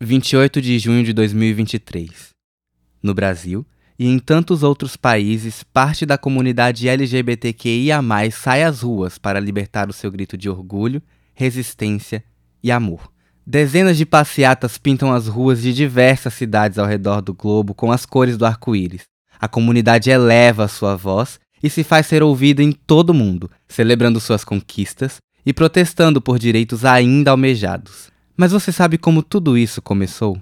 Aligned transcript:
28 0.00 0.62
de 0.62 0.78
junho 0.78 1.02
de 1.02 1.12
2023. 1.12 2.28
No 3.02 3.12
Brasil 3.12 3.66
e 3.98 4.06
em 4.06 4.20
tantos 4.20 4.62
outros 4.62 4.96
países, 4.96 5.64
parte 5.64 6.06
da 6.06 6.16
comunidade 6.16 6.88
LGBTQIA+ 6.88 8.00
sai 8.30 8.62
às 8.62 8.82
ruas 8.82 9.18
para 9.18 9.40
libertar 9.40 9.90
o 9.90 9.92
seu 9.92 10.08
grito 10.08 10.36
de 10.38 10.48
orgulho, 10.48 11.02
resistência 11.34 12.22
e 12.62 12.70
amor. 12.70 13.10
Dezenas 13.44 13.96
de 13.96 14.06
passeatas 14.06 14.78
pintam 14.78 15.12
as 15.12 15.26
ruas 15.26 15.62
de 15.62 15.74
diversas 15.74 16.32
cidades 16.32 16.78
ao 16.78 16.86
redor 16.86 17.20
do 17.20 17.34
globo 17.34 17.74
com 17.74 17.90
as 17.90 18.06
cores 18.06 18.36
do 18.38 18.46
arco-íris. 18.46 19.02
A 19.40 19.48
comunidade 19.48 20.10
eleva 20.10 20.66
a 20.66 20.68
sua 20.68 20.94
voz 20.94 21.40
e 21.60 21.68
se 21.68 21.82
faz 21.82 22.06
ser 22.06 22.22
ouvida 22.22 22.62
em 22.62 22.70
todo 22.70 23.10
o 23.10 23.14
mundo, 23.14 23.50
celebrando 23.66 24.20
suas 24.20 24.44
conquistas 24.44 25.16
e 25.44 25.52
protestando 25.52 26.22
por 26.22 26.38
direitos 26.38 26.84
ainda 26.84 27.32
almejados. 27.32 28.16
Mas 28.40 28.52
você 28.52 28.70
sabe 28.70 28.96
como 28.96 29.20
tudo 29.20 29.58
isso 29.58 29.82
começou? 29.82 30.40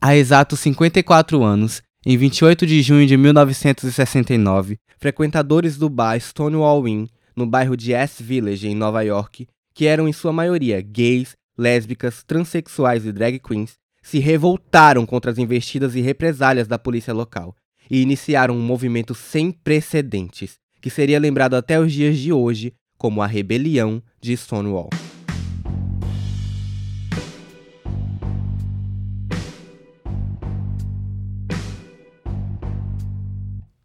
Há 0.00 0.14
exatos 0.14 0.60
54 0.60 1.42
anos, 1.42 1.82
em 2.06 2.16
28 2.16 2.64
de 2.64 2.80
junho 2.80 3.04
de 3.08 3.16
1969, 3.16 4.78
frequentadores 4.98 5.76
do 5.76 5.88
bar 5.88 6.16
Stonewall 6.20 6.86
Inn, 6.86 7.08
no 7.34 7.44
bairro 7.44 7.76
de 7.76 7.90
East 7.90 8.22
Village, 8.22 8.68
em 8.68 8.76
Nova 8.76 9.02
York, 9.02 9.48
que 9.74 9.86
eram 9.86 10.06
em 10.06 10.12
sua 10.12 10.32
maioria 10.32 10.80
gays, 10.80 11.34
lésbicas, 11.58 12.22
transexuais 12.22 13.04
e 13.04 13.10
drag 13.10 13.40
queens, 13.40 13.72
se 14.00 14.20
revoltaram 14.20 15.04
contra 15.04 15.32
as 15.32 15.38
investidas 15.38 15.96
e 15.96 16.00
represálias 16.00 16.68
da 16.68 16.78
polícia 16.78 17.12
local 17.12 17.56
e 17.90 18.00
iniciaram 18.00 18.56
um 18.56 18.62
movimento 18.62 19.12
sem 19.12 19.50
precedentes, 19.50 20.54
que 20.80 20.88
seria 20.88 21.18
lembrado 21.18 21.54
até 21.54 21.80
os 21.80 21.92
dias 21.92 22.16
de 22.16 22.32
hoje 22.32 22.72
como 22.96 23.20
a 23.20 23.26
Rebelião 23.26 24.00
de 24.20 24.36
Stonewall. 24.36 24.90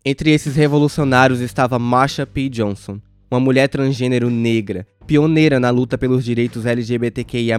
Entre 0.09 0.31
esses 0.31 0.55
revolucionários 0.55 1.41
estava 1.41 1.77
Marsha 1.77 2.25
P. 2.25 2.47
Johnson, 2.47 2.97
uma 3.29 3.41
mulher 3.41 3.67
transgênero 3.67 4.29
negra, 4.29 4.87
pioneira 5.05 5.59
na 5.59 5.69
luta 5.69 5.97
pelos 5.97 6.23
direitos 6.23 6.65
LGBTQIA. 6.65 7.57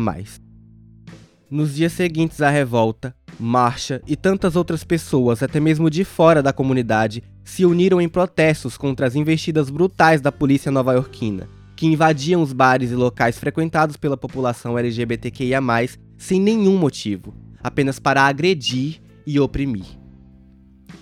Nos 1.51 1.75
dias 1.75 1.93
seguintes 1.93 2.41
à 2.41 2.49
revolta, 2.49 3.15
Marsha 3.39 4.01
e 4.07 4.17
tantas 4.17 4.57
outras 4.57 4.83
pessoas, 4.83 5.43
até 5.43 5.61
mesmo 5.61 5.91
de 5.91 6.05
fora 6.05 6.43
da 6.43 6.51
comunidade, 6.51 7.23
se 7.45 7.67
uniram 7.67 8.01
em 8.01 8.09
protestos 8.09 8.79
contra 8.79 9.07
as 9.07 9.15
investidas 9.15 9.69
brutais 9.69 10.23
da 10.23 10.33
polícia 10.33 10.73
nova-iorquina, 10.73 11.51
que 11.77 11.87
invadiam 11.87 12.41
os 12.41 12.55
bares 12.55 12.91
e 12.91 12.95
locais 12.95 13.39
frequentados 13.39 13.99
pela 13.99 14.17
população 14.17 14.79
LGBTQIA, 14.79 15.61
sem 16.17 16.41
nenhum 16.41 16.79
motivo, 16.79 17.35
apenas 17.63 17.99
para 17.99 18.23
agredir 18.23 19.03
e 19.27 19.39
oprimir. 19.39 19.98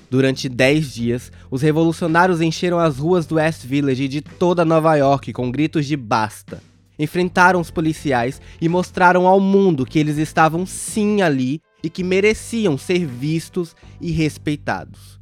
Durante 0.08 0.48
10 0.48 0.94
dias, 0.94 1.32
os 1.50 1.62
revolucionários 1.62 2.40
encheram 2.40 2.78
as 2.78 2.98
ruas 2.98 3.26
do 3.26 3.36
West 3.36 3.64
Village 3.64 4.04
e 4.04 4.08
de 4.08 4.20
toda 4.20 4.64
Nova 4.64 4.94
York 4.94 5.32
com 5.32 5.50
gritos 5.50 5.84
de 5.86 5.96
basta. 5.96 6.62
Enfrentaram 6.98 7.60
os 7.60 7.70
policiais 7.70 8.40
e 8.60 8.68
mostraram 8.68 9.26
ao 9.26 9.40
mundo 9.40 9.84
que 9.84 9.98
eles 9.98 10.16
estavam 10.16 10.64
sim 10.64 11.22
ali 11.22 11.60
e 11.82 11.90
que 11.90 12.04
mereciam 12.04 12.78
ser 12.78 13.04
vistos 13.04 13.74
e 14.00 14.12
respeitados. 14.12 15.20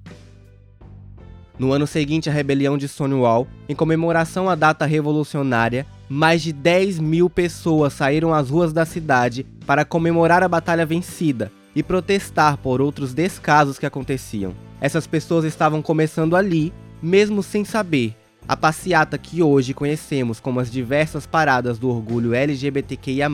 No 1.58 1.72
ano 1.72 1.86
seguinte 1.86 2.28
à 2.28 2.32
rebelião 2.32 2.76
de 2.76 2.86
Stonewall, 2.86 3.48
em 3.68 3.74
comemoração 3.74 4.50
à 4.50 4.54
data 4.54 4.84
revolucionária, 4.84 5.86
mais 6.08 6.42
de 6.42 6.52
10 6.52 6.98
mil 6.98 7.30
pessoas 7.30 7.92
saíram 7.94 8.34
às 8.34 8.50
ruas 8.50 8.72
da 8.72 8.84
cidade 8.84 9.46
para 9.66 9.84
comemorar 9.84 10.42
a 10.42 10.48
batalha 10.48 10.84
vencida 10.84 11.50
e 11.74 11.82
protestar 11.82 12.56
por 12.56 12.80
outros 12.80 13.12
descasos 13.12 13.78
que 13.78 13.86
aconteciam. 13.86 14.54
Essas 14.80 15.06
pessoas 15.06 15.44
estavam 15.44 15.82
começando 15.82 16.36
ali, 16.36 16.72
mesmo 17.02 17.42
sem 17.42 17.64
saber, 17.64 18.14
a 18.46 18.56
passeata 18.56 19.16
que 19.16 19.42
hoje 19.42 19.72
conhecemos 19.72 20.38
como 20.38 20.60
as 20.60 20.70
diversas 20.70 21.26
paradas 21.26 21.78
do 21.78 21.88
orgulho 21.88 22.34
LGBTQIA, 22.34 23.28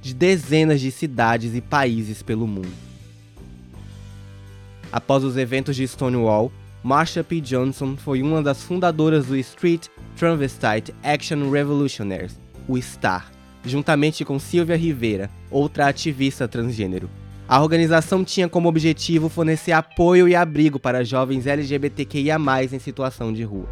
de 0.00 0.14
dezenas 0.14 0.80
de 0.80 0.90
cidades 0.90 1.54
e 1.54 1.60
países 1.60 2.22
pelo 2.22 2.46
mundo. 2.46 2.72
Após 4.90 5.22
os 5.22 5.36
eventos 5.36 5.76
de 5.76 5.86
Stonewall, 5.86 6.50
Marsha 6.82 7.22
P. 7.22 7.40
Johnson 7.40 7.96
foi 7.96 8.22
uma 8.22 8.42
das 8.42 8.62
fundadoras 8.62 9.26
do 9.26 9.36
Street 9.36 9.86
Transvestite 10.16 10.94
Action 11.02 11.50
Revolutionaries, 11.50 12.38
o 12.66 12.80
STAR, 12.80 13.30
juntamente 13.64 14.24
com 14.24 14.38
Sylvia 14.38 14.76
Rivera, 14.76 15.30
outra 15.50 15.88
ativista 15.88 16.48
transgênero. 16.48 17.10
A 17.48 17.62
organização 17.62 18.22
tinha 18.22 18.46
como 18.46 18.68
objetivo 18.68 19.30
fornecer 19.30 19.72
apoio 19.72 20.28
e 20.28 20.36
abrigo 20.36 20.78
para 20.78 21.02
jovens 21.02 21.46
LGBTQIA, 21.46 22.36
em 22.70 22.78
situação 22.78 23.32
de 23.32 23.42
rua. 23.42 23.66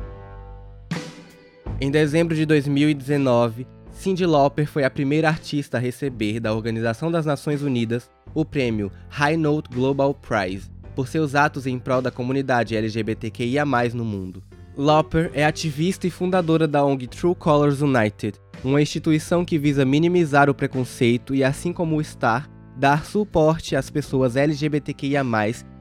Em 1.79 1.91
dezembro 1.91 2.35
de 2.35 2.47
2019, 2.47 3.67
Cyndi 3.91 4.25
Lauper 4.25 4.67
foi 4.67 4.83
a 4.85 4.91
primeira 4.91 5.29
artista 5.29 5.77
a 5.77 5.81
receber 5.81 6.41
da 6.41 6.55
Organização 6.55 7.11
das 7.11 7.27
Nações 7.27 7.61
Unidas 7.61 8.09
o 8.33 8.47
prêmio 8.47 8.91
High 9.11 9.37
Note 9.37 9.69
Global 9.69 10.15
Prize 10.15 10.71
por 10.95 11.07
seus 11.07 11.35
atos 11.35 11.67
em 11.67 11.79
prol 11.79 12.01
da 12.01 12.11
comunidade 12.11 12.75
LGBTQIA+ 12.75 13.67
no 13.93 14.07
mundo. 14.07 14.43
Lauper 14.75 15.31
é 15.35 15.45
ativista 15.45 16.07
e 16.07 16.11
fundadora 16.11 16.67
da 16.67 16.83
ONG 16.83 17.07
True 17.09 17.35
Colors 17.35 17.83
United, 17.83 18.39
uma 18.65 18.81
instituição 18.81 19.45
que 19.45 19.59
visa 19.59 19.85
minimizar 19.85 20.49
o 20.49 20.55
preconceito 20.55 21.35
e, 21.35 21.45
assim 21.45 21.75
como 21.75 21.97
o 21.97 22.03
STAR, 22.03 22.49
dar 22.77 23.05
suporte 23.05 23.75
às 23.75 23.89
pessoas 23.89 24.37
LGBTQIA, 24.37 25.25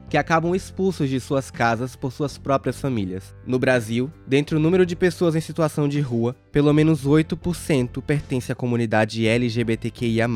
que 0.08 0.16
acabam 0.16 0.54
expulsos 0.54 1.08
de 1.08 1.20
suas 1.20 1.50
casas 1.50 1.96
por 1.96 2.12
suas 2.12 2.38
próprias 2.38 2.80
famílias. 2.80 3.34
No 3.46 3.58
Brasil, 3.58 4.10
dentre 4.26 4.56
o 4.56 4.60
número 4.60 4.86
de 4.86 4.94
pessoas 4.94 5.34
em 5.34 5.40
situação 5.40 5.88
de 5.88 6.00
rua, 6.00 6.34
pelo 6.52 6.72
menos 6.72 7.06
8% 7.06 8.00
pertence 8.02 8.52
à 8.52 8.54
comunidade 8.54 9.26
LGBTQIA. 9.26 10.26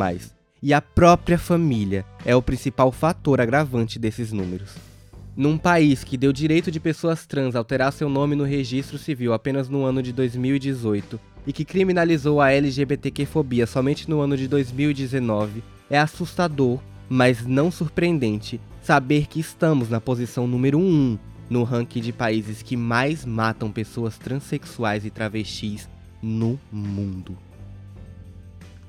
E 0.63 0.75
a 0.75 0.81
própria 0.83 1.39
família 1.39 2.05
é 2.25 2.37
o 2.37 2.43
principal 2.43 2.93
fator 2.93 3.41
agravante 3.41 3.99
desses 3.99 4.33
números. 4.33 4.75
Num 5.37 5.57
país 5.57 6.05
que 6.05 6.19
deu 6.19 6.33
direito 6.33 6.71
de 6.71 6.81
pessoas 6.81 7.25
trans 7.25 7.55
alterar 7.55 7.93
seu 7.93 8.09
nome 8.11 8.37
no 8.37 8.45
registro 8.45 8.99
civil 8.99 9.33
apenas 9.33 9.69
no 9.69 9.85
ano 9.85 10.03
de 10.03 10.13
2018 10.13 11.19
e 11.47 11.53
que 11.53 11.65
criminalizou 11.65 12.41
a 12.41 12.51
LGBTQ-fobia 12.51 13.67
somente 13.67 14.11
no 14.11 14.21
ano 14.21 14.37
de 14.37 14.47
2019, 14.47 15.63
é 15.91 15.99
assustador, 15.99 16.79
mas 17.09 17.45
não 17.45 17.71
surpreendente, 17.71 18.61
saber 18.81 19.27
que 19.27 19.41
estamos 19.41 19.91
na 19.91 20.01
posição 20.01 20.47
número 20.47 20.79
1 20.79 21.19
no 21.51 21.65
ranking 21.65 22.01
de 22.01 22.13
países 22.13 22.63
que 22.63 22.77
mais 22.77 23.25
matam 23.25 23.73
pessoas 23.73 24.17
transexuais 24.17 25.05
e 25.05 25.11
travestis 25.11 25.89
no 26.23 26.59
mundo. 26.71 27.37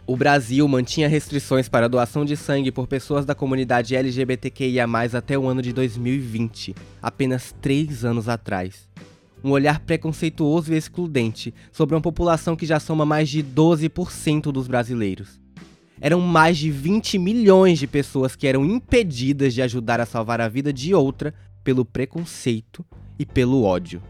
O 0.06 0.16
Brasil 0.16 0.68
mantinha 0.68 1.08
restrições 1.08 1.68
para 1.68 1.86
a 1.86 1.90
doação 1.90 2.24
de 2.24 2.38
sangue 2.38 2.72
por 2.72 2.86
pessoas 2.86 3.26
da 3.26 3.34
comunidade 3.34 3.96
LGBTQIA, 3.96 4.86
até 5.18 5.38
o 5.38 5.48
ano 5.48 5.62
de 5.62 5.74
2020, 5.74 6.76
apenas 7.02 7.56
três 7.62 8.06
anos 8.06 8.30
atrás. 8.30 8.88
Um 9.44 9.52
olhar 9.52 9.80
preconceituoso 9.80 10.74
e 10.74 10.78
excludente 10.78 11.54
sobre 11.72 11.96
uma 11.96 12.02
população 12.02 12.56
que 12.56 12.66
já 12.66 12.80
soma 12.80 13.06
mais 13.06 13.30
de 13.30 13.42
12% 13.42 14.52
dos 14.52 14.68
brasileiros 14.68 15.41
eram 16.02 16.20
mais 16.20 16.58
de 16.58 16.72
20 16.72 17.20
milhões 17.20 17.78
de 17.78 17.86
pessoas 17.86 18.36
que 18.36 18.48
eram 18.48 18.66
impedidas 18.66 19.54
de 19.54 19.62
ajudar 19.62 20.02
a 20.02 20.06
salvar 20.06 20.42
a 20.42 20.50
vida 20.50 20.74
de 20.74 20.96
outra 20.96 21.32
pelo 21.64 21.86
preconceito 21.86 22.84
e 23.20 23.26
pelo 23.26 23.64
ódio. 23.64 24.02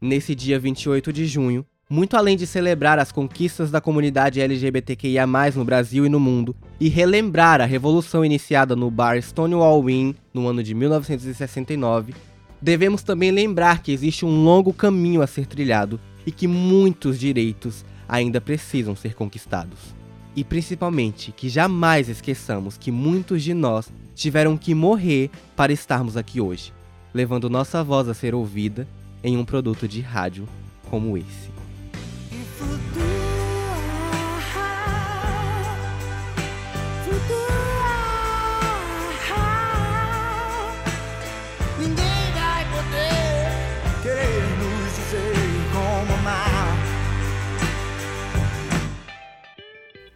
Nesse 0.00 0.32
dia 0.32 0.58
28 0.60 1.12
de 1.12 1.26
junho, 1.26 1.66
muito 1.90 2.16
além 2.16 2.36
de 2.36 2.46
celebrar 2.46 2.98
as 3.00 3.10
conquistas 3.10 3.70
da 3.70 3.80
comunidade 3.80 4.40
LGBTQIA+ 4.40 5.26
no 5.56 5.64
Brasil 5.64 6.06
e 6.06 6.08
no 6.08 6.20
mundo, 6.20 6.54
e 6.80 6.88
relembrar 6.88 7.60
a 7.60 7.64
revolução 7.64 8.24
iniciada 8.24 8.76
no 8.76 8.90
bar 8.90 9.20
Stonewall 9.20 9.90
Inn 9.90 10.14
no 10.32 10.46
ano 10.46 10.62
de 10.62 10.72
1969, 10.72 12.14
devemos 12.62 13.02
também 13.02 13.30
lembrar 13.30 13.82
que 13.82 13.92
existe 13.92 14.24
um 14.24 14.44
longo 14.44 14.72
caminho 14.72 15.20
a 15.20 15.26
ser 15.26 15.46
trilhado 15.46 16.00
e 16.24 16.30
que 16.30 16.46
muitos 16.46 17.18
direitos 17.18 17.84
ainda 18.08 18.40
precisam 18.40 18.94
ser 18.94 19.14
conquistados. 19.14 20.03
E 20.36 20.42
principalmente 20.42 21.32
que 21.32 21.48
jamais 21.48 22.08
esqueçamos 22.08 22.76
que 22.76 22.90
muitos 22.90 23.42
de 23.42 23.54
nós 23.54 23.90
tiveram 24.14 24.56
que 24.56 24.74
morrer 24.74 25.30
para 25.54 25.72
estarmos 25.72 26.16
aqui 26.16 26.40
hoje, 26.40 26.72
levando 27.12 27.50
nossa 27.50 27.82
voz 27.84 28.08
a 28.08 28.14
ser 28.14 28.34
ouvida 28.34 28.86
em 29.22 29.36
um 29.36 29.44
produto 29.44 29.86
de 29.86 30.00
rádio 30.00 30.48
como 30.90 31.16
esse. 31.16 31.54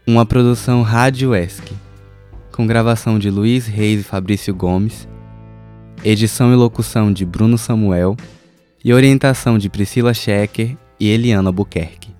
Uma 0.08 0.24
produção 0.24 0.80
Rádio 0.80 1.34
ESC, 1.34 1.70
com 2.50 2.66
gravação 2.66 3.18
de 3.18 3.28
Luiz 3.28 3.66
Reis 3.66 4.00
e 4.00 4.02
Fabrício 4.02 4.54
Gomes, 4.54 5.06
edição 6.02 6.50
e 6.50 6.56
locução 6.56 7.12
de 7.12 7.26
Bruno 7.26 7.58
Samuel 7.58 8.16
e 8.82 8.94
orientação 8.94 9.58
de 9.58 9.68
Priscila 9.68 10.14
Schecker 10.14 10.78
e 10.98 11.10
Eliana 11.10 11.52
Buquerque. 11.52 12.17